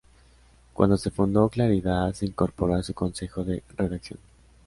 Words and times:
Cuando 0.73 0.97
se 0.97 1.11
fundó 1.11 1.47
"Claridad" 1.47 2.11
se 2.15 2.25
incorporó 2.25 2.73
a 2.73 2.81
su 2.81 2.91
Consejo 2.95 3.43
de 3.43 3.61
Redacción. 3.77 4.17